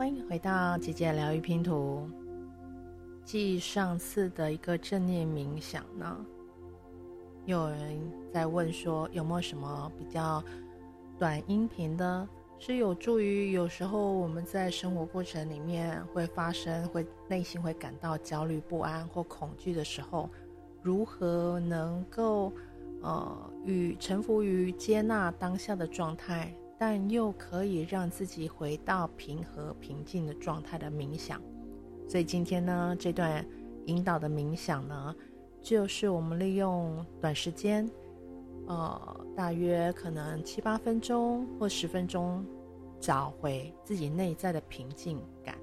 [0.00, 2.08] 欢迎回到姐姐疗愈拼图。
[3.22, 6.24] 继上次的一个正念冥想呢，
[7.44, 8.00] 有人
[8.32, 10.42] 在问说有没有什么比较
[11.18, 12.26] 短音频的，
[12.58, 20.30] 是有助于有时候我们在生活过程里面会发生，会内心会感到焦虑不安或恐惧的时候，
[20.80, 22.50] 如何能够
[23.02, 26.50] 呃与臣服于接纳当下的状态，
[26.80, 31.38] 但又可以让自己回到平和平静的状态的冥想。
[32.08, 33.46] 所以今天呢，这段
[33.84, 35.14] 引导的冥想呢，
[35.60, 37.86] 就是我们利用短时间，
[38.66, 42.42] 呃，大约可能七八分钟或十分钟，
[42.98, 45.54] 找回自己内在的平静感，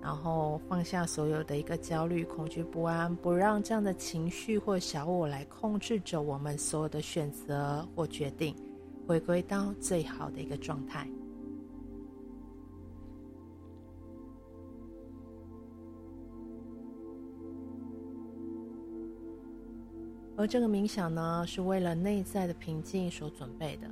[0.00, 8.54] 然后放下所有的一个焦虑、恐惧、不安，不让这样的情绪或小我来控制着我们所有的选择或决定，
[9.06, 11.08] 回归到最好的一个状态。
[20.34, 23.88] 而这个冥想呢，是为了内在的平静所准备的。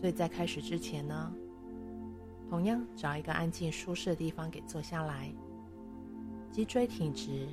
[0.00, 1.34] 所以在开始之前呢，
[2.48, 5.30] 同样找一个安静舒适的地方给坐下来，
[6.50, 7.46] 脊椎挺直，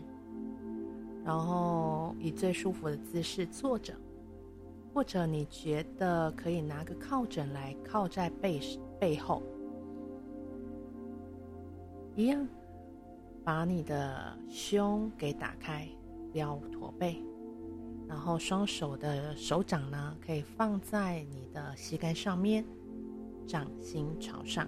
[1.26, 3.94] 然后以最舒服的姿势坐着，
[4.94, 8.60] 或者你觉得可以拿个靠枕来靠在背
[9.00, 9.42] 背后，
[12.16, 12.48] 一样
[13.44, 15.88] 把你的胸给打开，
[16.32, 17.24] 不要驼背。
[18.08, 22.66] 然后双手的手掌呢，可以放在你的膝盖上面，
[23.46, 24.68] 掌心朝上。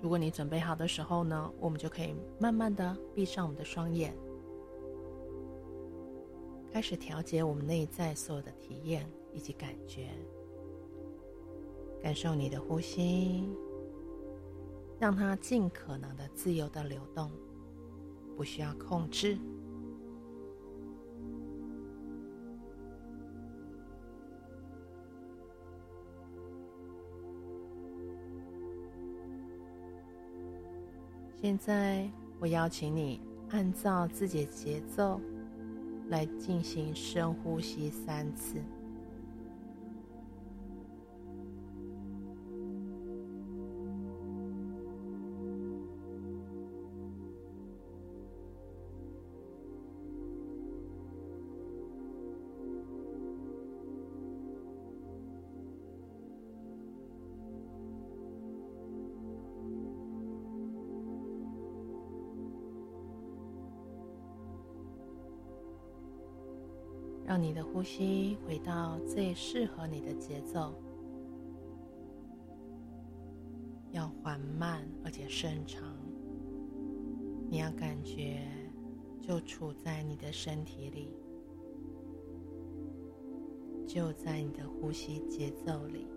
[0.00, 4.14] 如果你准备好的时候呢，我们就可以慢慢的闭上我们的双眼，
[6.72, 10.08] 开始调节我们内在所有的体验以及感觉，
[12.02, 13.48] 感受你的呼吸，
[14.98, 17.30] 让它尽可能的自由的流动。
[18.36, 19.36] 不需要控制。
[31.42, 35.20] 现在，我邀请你按照自己的节奏
[36.10, 38.62] 来进行深呼吸三次。
[67.30, 70.74] 让你的呼吸回到最适合你的节奏，
[73.92, 75.96] 要缓慢而且深长。
[77.48, 78.42] 你要感觉
[79.20, 81.16] 就处在你的身体里，
[83.86, 86.08] 就在你的呼吸节奏里。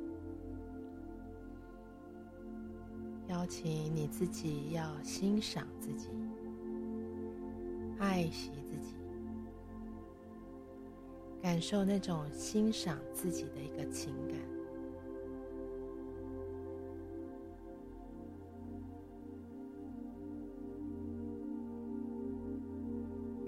[3.27, 6.09] 邀请你自己要欣赏自己，
[7.99, 8.95] 爱惜自己。
[11.43, 14.37] 感受那种欣赏自己的一个情感，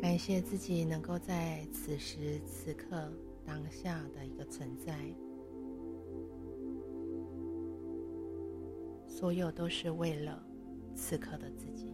[0.02, 3.10] 感谢自己能够在此时此刻
[3.46, 4.94] 当下的一个存在，
[9.08, 10.46] 所有都是为了
[10.94, 11.94] 此刻的自己。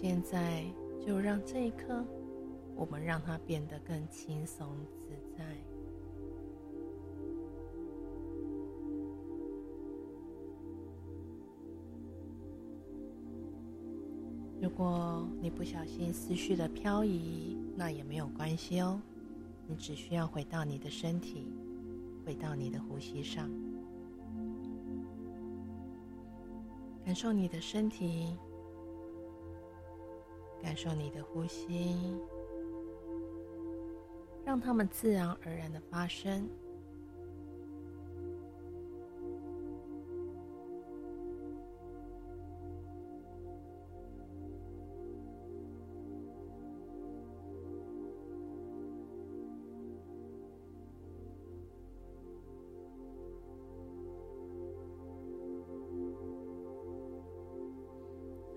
[0.00, 0.64] 现在
[1.04, 2.04] 就让这一刻，
[2.76, 4.64] 我们让它变得更轻松
[4.96, 5.44] 自在。
[14.62, 19.02] 如果你不小心思绪的漂移，那也没有关系哦。
[19.66, 21.48] 你只需要回到你的身体，
[22.24, 23.50] 回到你的呼吸上，
[27.04, 28.36] 感受你的身体。
[30.68, 31.96] 感受你的呼吸
[34.44, 36.46] 让它们自然而然的发生。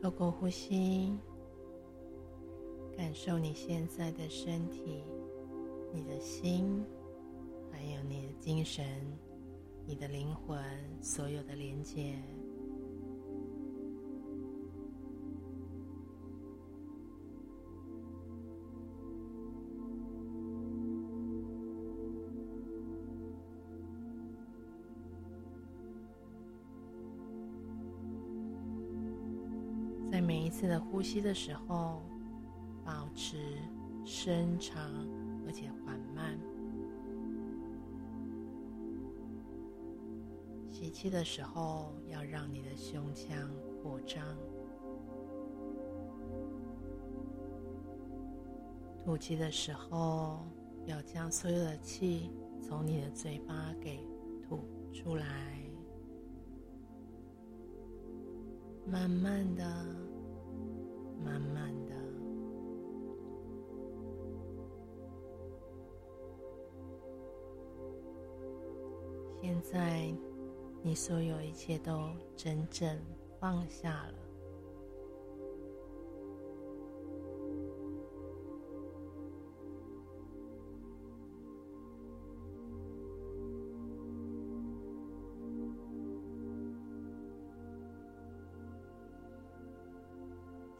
[0.01, 1.17] 透过呼吸
[3.11, 5.03] 感受你现在的身体、
[5.93, 6.81] 你的心，
[7.69, 8.85] 还有你的精神、
[9.85, 10.57] 你的灵魂
[11.01, 12.15] 所有的连接。
[30.09, 32.00] 在每一次的呼吸的时候，
[34.23, 34.79] 深长
[35.47, 36.39] 而且缓慢。
[40.69, 43.35] 吸气的时候，要让你的胸腔
[43.81, 44.23] 扩张；
[49.03, 50.45] 吐气的时候，
[50.85, 52.29] 要将所有的气
[52.61, 54.07] 从你的嘴巴给
[54.43, 54.59] 吐
[54.93, 55.59] 出来。
[58.85, 59.63] 慢慢的，
[61.25, 61.50] 慢慢
[69.61, 70.11] 在，
[70.81, 72.99] 你所有一切都真正
[73.39, 74.13] 放下了。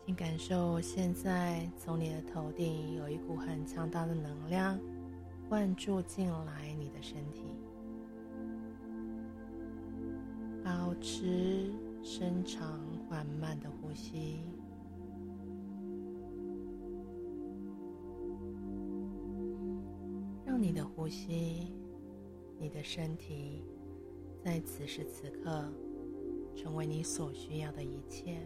[0.03, 4.77] 请感受，现在从你的头顶有一股很强大的能量
[5.47, 7.20] 灌注进来你的身
[11.01, 14.39] 持深长缓慢的呼吸，
[20.45, 21.73] 让你的呼吸、
[22.59, 23.63] 你的身体
[24.43, 25.73] 在此时此刻
[26.55, 28.37] 成为你所需要的一切。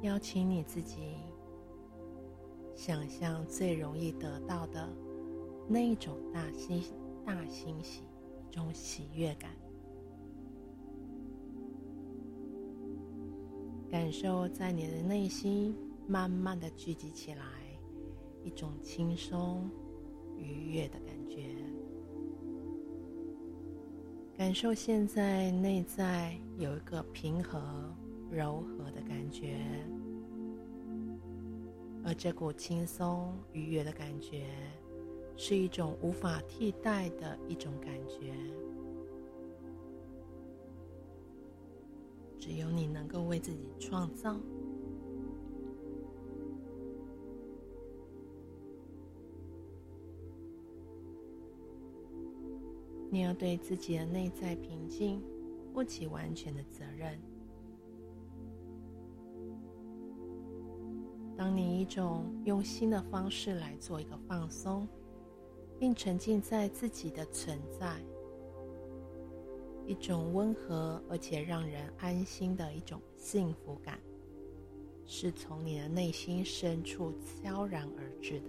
[0.00, 1.16] 邀请你自己
[2.84, 4.92] 想象最容易得到的
[5.68, 6.82] 那一种大欣
[7.24, 8.02] 大欣喜，
[8.50, 9.52] 一种喜悦感，
[13.88, 15.72] 感受在你的内心
[16.08, 17.44] 慢慢的聚集起来，
[18.42, 19.70] 一种轻松
[20.36, 21.54] 愉悦的感觉，
[24.36, 27.62] 感受现在内在有一个平和。
[28.28, 29.58] 柔和的感觉，
[32.04, 34.46] 而这股轻松愉悦的感觉，
[35.36, 38.34] 是一种无法替代的一种感觉，
[42.38, 44.36] 只有你能够为自己创造。
[53.10, 55.22] 你要对自己的内在平静
[55.72, 57.31] 负起完全的责任。
[61.36, 64.86] 当你一种用新的方式来做一个放松，
[65.78, 68.00] 并沉浸在自己的存在，
[69.86, 73.98] 一种温和而且让人安心的一种幸福感，
[75.04, 77.12] 是从你的内心深处
[77.42, 78.46] 悄然而至的。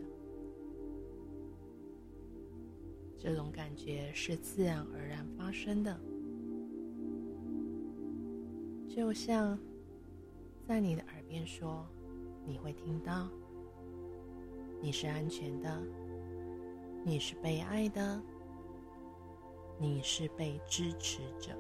[3.17, 5.99] 这种感觉是自然而然发生的，
[8.87, 9.57] 就像
[10.67, 11.87] 在你的耳边说。
[12.45, 13.27] 你会听到，
[14.81, 15.81] 你是安全的，
[17.03, 18.21] 你是被爱的，
[19.79, 21.51] 你是被支持着。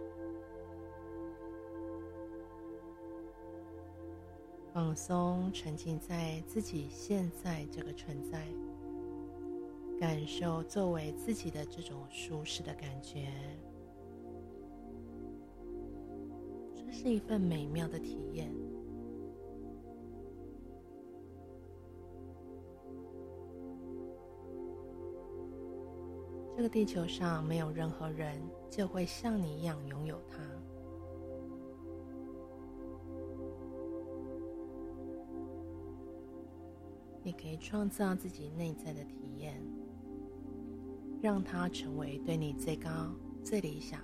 [4.73, 8.45] 放松，沉浸在自己现在这个存在，
[9.99, 13.31] 感受作为自己的这种舒适的感觉，
[16.75, 18.52] 这是一份美妙的体验。
[26.73, 30.39] 地球上没有任何人就会像你一样拥有它。
[37.21, 39.63] 你可以创造自己内在的体验，
[41.21, 42.89] 让它成为对你最高、
[43.43, 43.99] 最理想、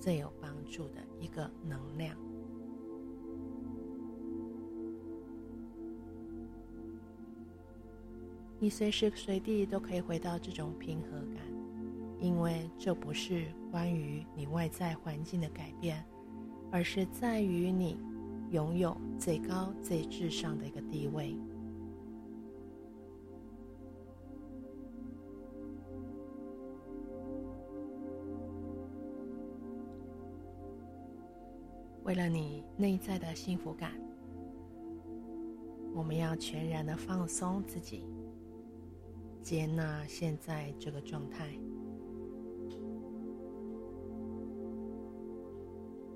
[0.00, 2.18] 最有帮助的一个能量。
[8.58, 11.56] 你随时随地都可以回到这种平和感。
[12.18, 16.02] 因为这不是关于你外在环境的改变
[16.70, 17.98] 而是在于你
[18.50, 21.36] 拥有最高最至上的一个地位。
[32.02, 33.90] 为了你内在的幸福感
[35.92, 38.04] 我们要全然的放松自己。
[39.46, 41.56] 接纳现在这个状态。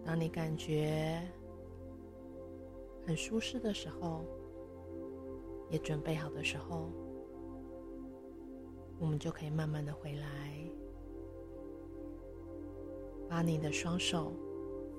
[0.04, 1.22] 当你感觉
[3.06, 4.25] 很舒适的时候，
[5.70, 6.90] 也准备好的时候，
[8.99, 10.68] 我们就可以慢慢的回来，
[13.28, 14.32] 把你的双手。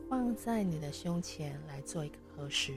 [0.09, 2.73] 放在你的胸前来做一个合十，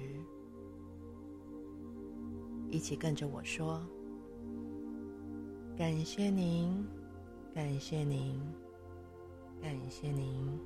[2.70, 3.80] 一起跟着我说
[5.76, 6.87] ：“感谢您，
[7.52, 8.40] 感谢您，
[9.61, 10.59] 感谢您。”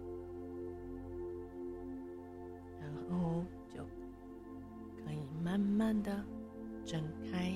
[2.78, 3.82] 然后就
[5.02, 6.22] 可以慢慢的
[6.84, 7.47] 睁开。